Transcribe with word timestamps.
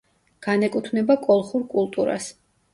განეკუთვნება 0.47 1.19
კოლხურ 1.27 1.69
კულტურას. 1.77 2.35